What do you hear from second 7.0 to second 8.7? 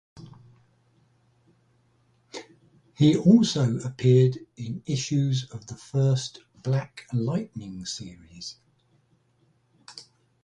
Lightning" series.